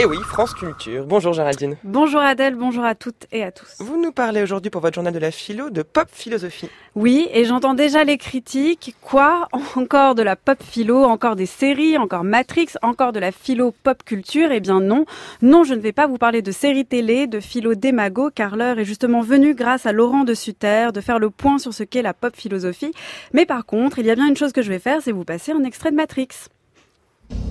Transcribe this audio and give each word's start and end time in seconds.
Eh 0.00 0.04
oui, 0.04 0.18
France 0.22 0.54
Culture. 0.54 1.04
Bonjour 1.04 1.32
Géraldine. 1.32 1.76
Bonjour 1.82 2.20
Adèle, 2.20 2.54
bonjour 2.54 2.84
à 2.84 2.94
toutes 2.94 3.26
et 3.32 3.42
à 3.42 3.50
tous. 3.50 3.74
Vous 3.80 4.00
nous 4.00 4.12
parlez 4.12 4.40
aujourd'hui 4.40 4.70
pour 4.70 4.80
votre 4.80 4.94
journal 4.94 5.12
de 5.12 5.18
la 5.18 5.32
philo 5.32 5.70
de 5.70 5.82
pop 5.82 6.06
philosophie. 6.12 6.68
Oui, 6.94 7.26
et 7.32 7.44
j'entends 7.44 7.74
déjà 7.74 8.04
les 8.04 8.16
critiques. 8.16 8.94
Quoi 9.02 9.48
Encore 9.74 10.14
de 10.14 10.22
la 10.22 10.36
pop 10.36 10.62
philo, 10.62 11.02
encore 11.02 11.34
des 11.34 11.46
séries, 11.46 11.98
encore 11.98 12.22
Matrix, 12.22 12.68
encore 12.82 13.12
de 13.12 13.18
la 13.18 13.32
philo 13.32 13.74
pop 13.82 14.04
culture? 14.04 14.52
Eh 14.52 14.60
bien 14.60 14.80
non. 14.80 15.04
Non, 15.42 15.64
je 15.64 15.74
ne 15.74 15.80
vais 15.80 15.90
pas 15.90 16.06
vous 16.06 16.18
parler 16.18 16.42
de 16.42 16.52
séries 16.52 16.86
télé, 16.86 17.26
de 17.26 17.40
philo 17.40 17.74
démago, 17.74 18.30
car 18.32 18.54
l'heure 18.54 18.78
est 18.78 18.84
justement 18.84 19.22
venue 19.22 19.56
grâce 19.56 19.84
à 19.84 19.90
Laurent 19.90 20.22
de 20.22 20.34
Sutter 20.34 20.90
de 20.94 21.00
faire 21.00 21.18
le 21.18 21.30
point 21.30 21.58
sur 21.58 21.74
ce 21.74 21.82
qu'est 21.82 22.02
la 22.02 22.14
pop 22.14 22.36
philosophie. 22.36 22.92
Mais 23.32 23.46
par 23.46 23.66
contre, 23.66 23.98
il 23.98 24.06
y 24.06 24.12
a 24.12 24.14
bien 24.14 24.28
une 24.28 24.36
chose 24.36 24.52
que 24.52 24.62
je 24.62 24.68
vais 24.68 24.78
faire, 24.78 25.00
c'est 25.02 25.10
vous 25.10 25.24
passer 25.24 25.50
un 25.50 25.64
extrait 25.64 25.90
de 25.90 25.96
Matrix. 25.96 26.28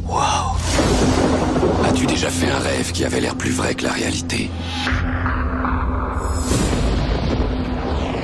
Waouh 0.08 0.67
As-tu 1.86 2.06
déjà 2.06 2.30
fait 2.30 2.50
un 2.50 2.60
rêve 2.60 2.92
qui 2.92 3.06
avait 3.06 3.22
l'air 3.22 3.36
plus 3.36 3.52
vrai 3.52 3.76
que 3.76 3.84
la 3.84 3.92
réalité 3.92 4.50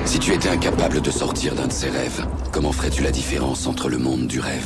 Si 0.06 0.20
tu 0.20 0.34
étais 0.34 0.50
incapable 0.50 1.02
de 1.02 1.12
sortir 1.12 1.56
d'un 1.56 1.68
de 1.68 1.72
ces 1.72 1.90
rêves, 1.90 2.26
comment 2.52 2.72
ferais-tu 2.72 3.04
la 3.04 3.12
différence 3.12 3.68
entre 3.68 3.90
le 3.90 3.98
monde 3.98 4.28
du 4.28 4.40
rêve 4.40 4.66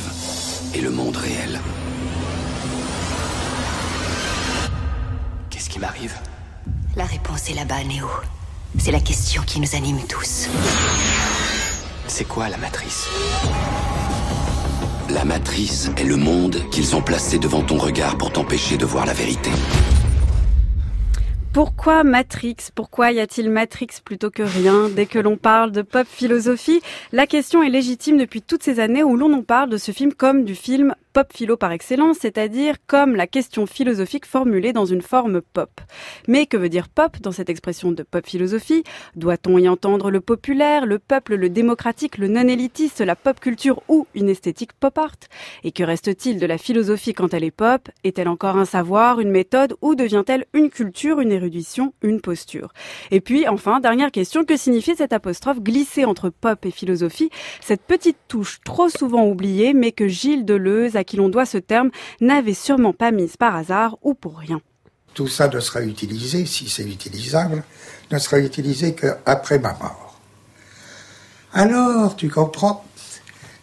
et 0.74 0.80
le 0.80 0.90
monde 0.90 1.16
réel 1.16 1.60
Qu'est-ce 5.50 5.70
qui 5.70 5.78
m'arrive 5.78 6.14
La 6.96 7.04
réponse 7.04 7.48
est 7.50 7.54
là-bas, 7.54 7.84
Néo. 7.84 8.08
C'est 8.78 8.92
la 8.92 9.00
question 9.00 9.42
qui 9.46 9.60
nous 9.60 9.74
anime 9.74 10.00
tous. 10.08 10.48
C'est 12.06 12.26
quoi 12.26 12.48
la 12.48 12.58
matrice 12.58 13.06
La 15.10 15.24
matrice 15.24 15.90
est 15.96 16.04
le 16.04 16.16
monde 16.16 16.56
qu'ils 16.70 16.94
ont 16.94 17.00
placé 17.00 17.38
devant 17.38 17.62
ton 17.62 17.78
regard 17.78 18.18
pour 18.18 18.30
t'empêcher 18.30 18.76
de 18.76 18.84
voir 18.84 19.06
la 19.06 19.14
vérité. 19.14 19.48
Pourquoi 21.54 22.04
Matrix? 22.04 22.56
Pourquoi 22.74 23.12
y 23.12 23.18
a-t-il 23.18 23.48
Matrix 23.48 23.88
plutôt 24.04 24.30
que 24.30 24.42
rien? 24.42 24.90
Dès 24.90 25.06
que 25.06 25.18
l'on 25.18 25.38
parle 25.38 25.72
de 25.72 25.80
pop 25.80 26.06
philosophie, 26.06 26.82
la 27.12 27.26
question 27.26 27.62
est 27.62 27.70
légitime 27.70 28.18
depuis 28.18 28.42
toutes 28.42 28.62
ces 28.62 28.80
années 28.80 29.02
où 29.02 29.16
l'on 29.16 29.32
en 29.32 29.42
parle 29.42 29.70
de 29.70 29.78
ce 29.78 29.92
film 29.92 30.12
comme 30.12 30.44
du 30.44 30.54
film 30.54 30.94
pop 31.18 31.32
philo 31.32 31.56
par 31.56 31.72
excellence, 31.72 32.18
c'est-à-dire 32.20 32.76
comme 32.86 33.16
la 33.16 33.26
question 33.26 33.66
philosophique 33.66 34.24
formulée 34.24 34.72
dans 34.72 34.84
une 34.86 35.02
forme 35.02 35.40
pop. 35.40 35.80
Mais 36.28 36.46
que 36.46 36.56
veut 36.56 36.68
dire 36.68 36.88
pop 36.88 37.16
dans 37.20 37.32
cette 37.32 37.50
expression 37.50 37.90
de 37.90 38.04
pop 38.04 38.24
philosophie? 38.24 38.84
Doit-on 39.16 39.58
y 39.58 39.68
entendre 39.68 40.12
le 40.12 40.20
populaire, 40.20 40.86
le 40.86 41.00
peuple, 41.00 41.34
le 41.34 41.48
démocratique, 41.48 42.18
le 42.18 42.28
non-élitiste, 42.28 43.00
la 43.00 43.16
pop 43.16 43.40
culture 43.40 43.82
ou 43.88 44.06
une 44.14 44.28
esthétique 44.28 44.72
pop 44.74 44.96
art? 44.96 45.16
Et 45.64 45.72
que 45.72 45.82
reste-t-il 45.82 46.38
de 46.38 46.46
la 46.46 46.56
philosophie 46.56 47.14
quand 47.14 47.34
elle 47.34 47.42
est 47.42 47.50
pop? 47.50 47.88
Est-elle 48.04 48.28
encore 48.28 48.56
un 48.56 48.64
savoir, 48.64 49.18
une 49.18 49.32
méthode 49.32 49.74
ou 49.82 49.96
devient-elle 49.96 50.46
une 50.52 50.70
culture, 50.70 51.18
une 51.18 51.32
érudition, 51.32 51.94
une 52.00 52.20
posture? 52.20 52.72
Et 53.10 53.20
puis 53.20 53.48
enfin, 53.48 53.80
dernière 53.80 54.12
question, 54.12 54.44
que 54.44 54.56
signifie 54.56 54.94
cette 54.94 55.12
apostrophe 55.12 55.58
glissée 55.58 56.04
entre 56.04 56.30
pop 56.30 56.64
et 56.64 56.70
philosophie? 56.70 57.30
Cette 57.60 57.82
petite 57.82 58.18
touche 58.28 58.60
trop 58.64 58.88
souvent 58.88 59.26
oubliée 59.26 59.74
mais 59.74 59.90
que 59.90 60.06
Gilles 60.06 60.44
Deleuze 60.44 60.94
à 60.94 61.07
qui 61.08 61.16
l'on 61.16 61.28
doit 61.28 61.46
ce 61.46 61.58
terme 61.58 61.90
n'avait 62.20 62.54
sûrement 62.54 62.92
pas 62.92 63.10
mise 63.10 63.36
par 63.36 63.56
hasard 63.56 63.96
ou 64.02 64.14
pour 64.14 64.38
rien. 64.38 64.60
Tout 65.14 65.26
ça 65.26 65.48
ne 65.48 65.58
sera 65.58 65.82
utilisé, 65.82 66.46
si 66.46 66.68
c'est 66.68 66.84
utilisable, 66.84 67.64
ne 68.12 68.18
sera 68.18 68.38
utilisé 68.38 68.94
qu'après 68.94 69.58
ma 69.58 69.72
mort. 69.72 70.20
Alors, 71.52 72.14
tu 72.14 72.28
comprends, 72.28 72.84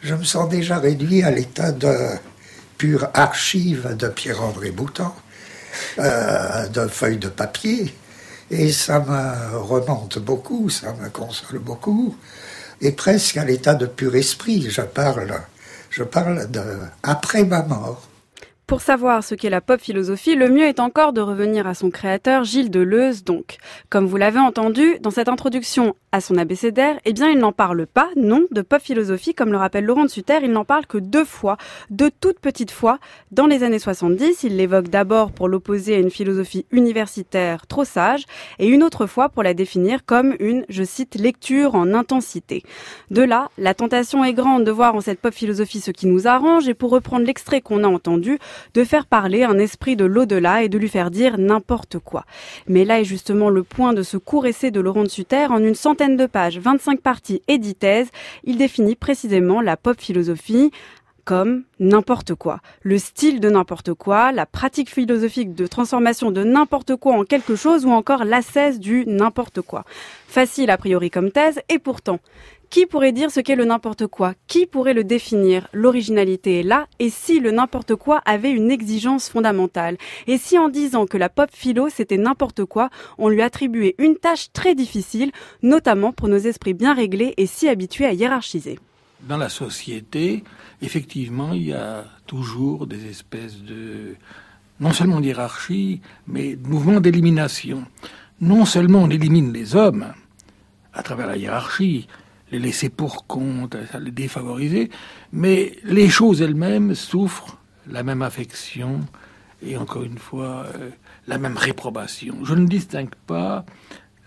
je 0.02 0.16
me 0.16 0.24
sens 0.24 0.50
déjà 0.50 0.80
réduit 0.80 1.24
à 1.24 1.32
l'état 1.32 1.72
de 1.72 1.96
pure 2.78 3.08
archive 3.14 3.96
de 3.96 4.08
Pierre-André 4.08 4.72
Boutan, 4.72 5.16
euh, 6.00 6.68
de 6.68 6.88
feuilles 6.88 7.20
de 7.20 7.30
papier, 7.30 7.94
et 8.50 8.72
ça 8.72 9.00
me 9.00 9.58
remonte 9.58 10.20
beaucoup, 10.20 10.70
ça 10.70 10.94
me 10.94 11.10
console 11.10 11.60
beaucoup, 11.60 12.18
et 12.82 12.92
presque 12.92 13.38
à 13.38 13.46
l'état 13.46 13.76
de 13.76 13.86
pur 13.86 14.16
esprit. 14.16 14.70
Je 14.70 14.82
parle 14.82 15.42
je 15.96 16.04
parle 16.04 16.52
de 16.52 16.62
après 17.04 17.46
ma 17.46 17.64
mort. 17.64 18.02
Pour 18.68 18.82
savoir 18.82 19.24
ce 19.24 19.36
qu'est 19.36 19.52
la 19.52 19.62
pop 19.62 19.80
philosophie, 19.80 20.34
le 20.34 20.50
mieux 20.50 20.66
est 20.66 20.80
encore 20.80 21.14
de 21.14 21.22
revenir 21.22 21.68
à 21.68 21.76
son 21.76 21.92
créateur, 21.92 22.44
Gilles 22.44 22.72
Deleuze, 22.72 23.24
donc. 23.24 23.58
Comme 23.92 24.08
vous 24.08 24.18
l'avez 24.18 24.40
entendu, 24.40 24.98
dans 25.02 25.12
cette 25.12 25.30
introduction 25.30 25.96
à 26.12 26.20
son 26.20 26.36
abécédaire, 26.36 26.98
eh 27.06 27.14
bien, 27.14 27.30
il 27.30 27.38
n'en 27.38 27.52
parle 27.52 27.86
pas, 27.86 28.10
non, 28.16 28.44
de 28.50 28.64
pop 28.64 28.82
philosophie, 28.82 29.36
comme 29.36 29.52
le 29.52 29.60
rappelle 29.60 29.86
Laurent 29.86 30.06
de 30.06 30.10
Sutter, 30.10 30.40
il 30.42 30.52
n'en 30.52 30.66
parle 30.66 30.88
que 30.88 30.98
deux 30.98 31.26
fois, 31.26 31.58
de 31.92 32.10
toutes 32.10 32.40
petites 32.40 32.72
fois. 32.72 32.98
Dans 33.30 33.46
les 33.46 33.62
années 33.62 33.78
70, 33.78 34.42
il 34.42 34.58
l'évoque 34.58 34.88
d'abord 34.88 35.32
pour 35.32 35.48
l'opposer 35.48 35.94
à 35.94 36.00
une 36.00 36.10
philosophie 36.10 36.66
universitaire 36.72 37.68
trop 37.68 37.86
sage, 37.86 38.24
et 38.58 38.68
une 38.68 38.82
autre 38.82 39.06
fois 39.06 39.30
pour 39.30 39.44
la 39.44 39.54
définir 39.54 40.06
comme 40.08 40.36
une, 40.40 40.66
je 40.70 40.84
cite, 40.84 41.14
lecture 41.16 41.76
en 41.76 41.94
intensité. 41.94 42.64
De 43.12 43.22
là, 43.22 43.52
la 43.60 43.76
tentation 43.76 44.26
est 44.26 44.34
grande 44.34 44.64
de 44.64 44.72
voir 44.72 44.96
en 44.96 45.02
cette 45.02 45.20
pop 45.20 45.36
philosophie 45.36 45.82
ce 45.82 45.92
qui 45.92 46.08
nous 46.08 46.26
arrange, 46.28 46.68
et 46.68 46.74
pour 46.74 46.90
reprendre 46.90 47.28
l'extrait 47.28 47.62
qu'on 47.62 47.84
a 47.84 47.88
entendu, 47.88 48.40
de 48.74 48.84
faire 48.84 49.06
parler 49.06 49.44
un 49.44 49.58
esprit 49.58 49.96
de 49.96 50.06
l'au-delà 50.06 50.64
et 50.64 50.70
de 50.70 50.78
lui 50.78 50.90
faire 50.90 51.12
dire 51.12 51.38
n'importe 51.38 52.00
quoi. 52.00 52.26
Mais 52.68 52.86
là 52.86 53.00
est 53.00 53.06
justement 53.06 53.50
le 53.50 53.64
point 53.64 53.94
de 53.94 54.04
ce 54.04 54.18
court 54.18 54.46
essai 54.46 54.72
de 54.72 54.80
Laurent 54.80 55.04
de 55.04 55.10
Sutter. 55.10 55.46
En 55.50 55.64
une 55.64 55.76
centaine 55.76 56.18
de 56.18 56.26
pages, 56.26 56.60
25 56.60 57.02
parties 57.02 57.42
et 57.48 57.58
10 57.58 57.76
thèses, 57.76 58.10
il 58.44 58.58
définit 58.58 58.96
précisément 58.96 59.62
la 59.62 59.78
pop 59.78 60.00
philosophie 60.00 60.72
comme 61.26 61.64
n'importe 61.80 62.36
quoi. 62.36 62.60
Le 62.84 63.00
style 63.00 63.40
de 63.40 63.50
n'importe 63.50 63.94
quoi, 63.96 64.32
la 64.32 64.46
pratique 64.46 64.92
philosophique 64.92 65.56
de 65.56 65.66
transformation 65.66 66.30
de 66.32 66.44
n'importe 66.44 66.96
quoi 66.96 67.16
en 67.16 67.24
quelque 67.24 67.56
chose 67.56 67.86
ou 67.86 67.90
encore 67.90 68.24
l'ascèse 68.24 68.80
du 68.80 69.06
n'importe 69.08 69.62
quoi. 69.62 69.84
Facile 70.28 70.70
a 70.70 70.78
priori 70.78 71.10
comme 71.10 71.32
thèse 71.32 71.60
et 71.68 71.80
pourtant, 71.80 72.20
qui 72.70 72.86
pourrait 72.86 73.12
dire 73.12 73.32
ce 73.32 73.40
qu'est 73.40 73.56
le 73.56 73.66
n'importe 73.66 74.08
quoi? 74.08 74.34
Qui 74.48 74.66
pourrait 74.66 74.94
le 74.94 75.04
définir? 75.04 75.68
L'originalité 75.74 76.60
est 76.60 76.64
là, 76.64 76.88
et 77.00 77.10
si 77.10 77.40
le 77.40 77.52
n'importe 77.52 77.96
quoi 77.96 78.22
avait 78.26 78.52
une 78.52 78.72
exigence 78.72 79.30
fondamentale? 79.30 79.98
Et 80.28 80.38
si 80.38 80.58
en 80.58 80.70
disant 80.70 81.06
que 81.06 81.18
la 81.18 81.30
pop 81.30 81.50
philo 81.52 81.90
c'était 81.90 82.18
n'importe 82.18 82.66
quoi, 82.66 82.90
on 83.18 83.30
lui 83.30 83.42
attribuait 83.42 83.96
une 83.98 84.16
tâche 84.16 84.52
très 84.54 84.76
difficile, 84.76 85.32
notamment 85.62 86.12
pour 86.12 86.28
nos 86.28 86.38
esprits 86.38 86.74
bien 86.74 86.94
réglés 86.94 87.34
et 87.38 87.46
si 87.46 87.68
habitués 87.68 88.06
à 88.06 88.14
hiérarchiser? 88.14 88.80
Dans 89.22 89.38
la 89.38 89.50
société, 89.50 90.44
effectivement, 90.82 91.54
il 91.54 91.68
y 91.68 91.74
a 91.74 92.06
toujours 92.28 92.86
des 92.86 93.08
espèces 93.10 93.62
de 93.64 94.16
non 94.80 94.92
seulement 94.92 95.22
d'hierarchie, 95.22 96.02
mais 96.28 96.56
de 96.56 96.68
mouvements 96.68 97.00
d'élimination. 97.00 97.86
Non 98.42 98.66
seulement 98.66 99.04
on 99.04 99.10
élimine 99.10 99.54
les 99.54 99.76
hommes 99.76 100.14
à 100.94 101.04
travers 101.04 101.28
la 101.28 101.38
hiérarchie, 101.38 102.08
les 102.52 102.60
laisser 102.60 102.90
pour 102.90 103.26
compte, 103.28 103.76
les 104.00 104.12
défavoriser, 104.12 104.90
mais 105.32 105.78
les 105.84 106.10
choses 106.10 106.42
elles-mêmes 106.42 106.96
souffrent 106.96 107.58
la 107.90 108.04
même 108.04 108.22
affection 108.22 109.02
et 109.66 109.78
encore 109.78 110.04
une 110.04 110.18
fois 110.18 110.66
euh, 110.76 110.90
la 111.28 111.38
même 111.38 111.58
réprobation. 111.58 112.44
Je 112.44 112.54
ne 112.54 112.68
distingue 112.68 113.16
pas 113.28 113.66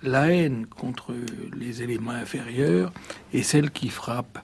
la 0.02 0.32
haine 0.32 0.66
contre 0.66 1.14
les 1.56 1.82
éléments 1.82 2.12
inférieurs 2.12 2.92
et 3.32 3.42
celle 3.42 3.70
qui 3.70 3.88
frappe 3.88 4.38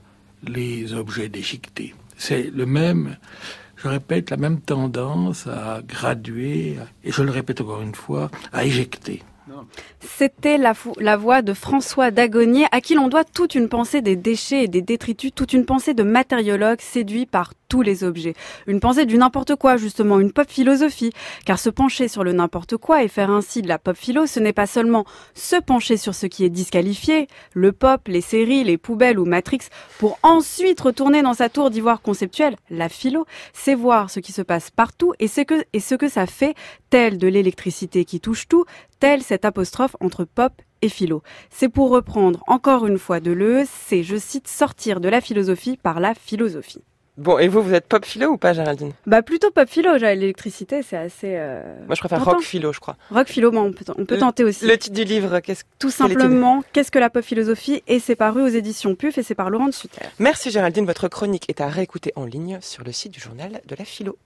les 0.46 0.94
objets 0.94 1.28
déchiquetés. 1.28 1.94
C'est 2.16 2.50
le 2.50 2.66
même, 2.66 3.16
je 3.76 3.88
répète, 3.88 4.30
la 4.30 4.36
même 4.36 4.60
tendance 4.60 5.46
à 5.46 5.80
graduer, 5.86 6.76
et 7.02 7.12
je 7.12 7.22
le 7.22 7.30
répète 7.30 7.60
encore 7.60 7.82
une 7.82 7.94
fois, 7.94 8.30
à 8.52 8.64
éjecter. 8.64 9.22
C'était 10.00 10.58
la, 10.58 11.16
voix 11.16 11.42
de 11.42 11.52
François 11.52 12.10
Dagonier, 12.10 12.66
à 12.72 12.80
qui 12.80 12.94
l'on 12.94 13.08
doit 13.08 13.24
toute 13.24 13.54
une 13.54 13.68
pensée 13.68 14.00
des 14.00 14.16
déchets 14.16 14.64
et 14.64 14.68
des 14.68 14.82
détritus, 14.82 15.32
toute 15.34 15.52
une 15.52 15.66
pensée 15.66 15.94
de 15.94 16.02
matériologue 16.02 16.80
séduit 16.80 17.26
par 17.26 17.52
tous 17.74 17.82
les 17.82 18.04
objets. 18.04 18.34
Une 18.68 18.78
pensée 18.78 19.04
du 19.04 19.18
n'importe 19.18 19.56
quoi, 19.56 19.76
justement, 19.76 20.20
une 20.20 20.30
pop 20.30 20.48
philosophie. 20.48 21.10
Car 21.44 21.58
se 21.58 21.70
pencher 21.70 22.06
sur 22.06 22.22
le 22.22 22.32
n'importe 22.32 22.76
quoi 22.76 23.02
et 23.02 23.08
faire 23.08 23.32
ainsi 23.32 23.62
de 23.62 23.68
la 23.68 23.80
pop 23.80 23.96
philo, 23.96 24.26
ce 24.26 24.38
n'est 24.38 24.52
pas 24.52 24.68
seulement 24.68 25.04
se 25.34 25.56
pencher 25.56 25.96
sur 25.96 26.14
ce 26.14 26.26
qui 26.26 26.44
est 26.44 26.50
disqualifié, 26.50 27.26
le 27.52 27.72
pop, 27.72 28.06
les 28.06 28.20
séries, 28.20 28.62
les 28.62 28.78
poubelles 28.78 29.18
ou 29.18 29.24
Matrix, 29.24 29.62
pour 29.98 30.20
ensuite 30.22 30.80
retourner 30.80 31.22
dans 31.22 31.34
sa 31.34 31.48
tour 31.48 31.70
d'ivoire 31.70 32.00
conceptuelle, 32.00 32.54
la 32.70 32.88
philo, 32.88 33.26
c'est 33.52 33.74
voir 33.74 34.08
ce 34.08 34.20
qui 34.20 34.30
se 34.30 34.42
passe 34.42 34.70
partout 34.70 35.12
et 35.18 35.26
ce 35.26 35.40
que, 35.40 36.08
ça 36.08 36.26
fait, 36.28 36.54
tel 36.90 37.18
de 37.18 37.26
l'électricité 37.26 38.04
qui 38.04 38.20
touche 38.20 38.46
tout, 38.46 38.66
tel 39.00 39.20
cette 39.20 39.44
apostrophe 39.44 39.96
entre 39.98 40.22
pop 40.22 40.52
et 40.80 40.88
philo. 40.88 41.24
C'est 41.50 41.68
pour 41.68 41.90
reprendre 41.90 42.40
encore 42.46 42.86
une 42.86 42.98
fois 42.98 43.18
Deleuze, 43.18 43.66
c'est, 43.68 44.04
je 44.04 44.14
cite, 44.16 44.46
sortir 44.46 45.00
de 45.00 45.08
la 45.08 45.20
philosophie 45.20 45.76
par 45.76 45.98
la 45.98 46.14
philosophie. 46.14 46.84
Bon, 47.16 47.38
et 47.38 47.46
vous, 47.46 47.62
vous 47.62 47.72
êtes 47.74 47.86
pop 47.86 48.04
philo 48.04 48.30
ou 48.32 48.36
pas, 48.38 48.52
Géraldine? 48.54 48.90
Bah 49.06 49.22
plutôt 49.22 49.50
pop 49.52 49.68
philo, 49.68 49.96
l'électricité, 49.96 50.82
c'est 50.82 50.96
assez. 50.96 51.34
euh, 51.36 51.62
Moi, 51.86 51.94
je 51.94 52.00
préfère 52.00 52.18
tentant. 52.18 52.32
rock 52.32 52.42
philo, 52.42 52.72
je 52.72 52.80
crois. 52.80 52.96
Rock 53.10 53.28
philo, 53.28 53.52
bon, 53.52 53.62
on 53.66 53.72
peut, 53.72 53.84
on 53.96 54.04
peut 54.04 54.18
tenter 54.18 54.42
aussi. 54.42 54.66
Le 54.66 54.76
titre 54.76 54.96
du 54.96 55.04
livre, 55.04 55.38
qu'est-ce 55.38 55.62
Tout 55.78 55.90
simplement, 55.90 56.64
qu'est-ce 56.72 56.90
que 56.90 56.98
la 56.98 57.10
pop 57.10 57.22
philosophie? 57.24 57.84
Et 57.86 58.00
c'est 58.00 58.16
paru 58.16 58.42
aux 58.42 58.48
éditions 58.48 58.96
PUF 58.96 59.16
et 59.18 59.22
c'est 59.22 59.36
par 59.36 59.48
Laurent 59.48 59.66
de 59.66 59.72
Sutter. 59.72 60.00
Merci 60.18 60.50
Géraldine, 60.50 60.86
votre 60.86 61.06
chronique 61.06 61.44
est 61.48 61.60
à 61.60 61.68
réécouter 61.68 62.12
en 62.16 62.24
ligne 62.24 62.58
sur 62.60 62.82
le 62.82 62.90
site 62.90 63.12
du 63.12 63.20
journal 63.20 63.60
de 63.64 63.76
la 63.78 63.84
philo. 63.84 64.18